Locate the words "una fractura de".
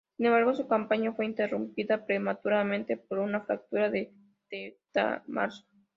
3.19-4.11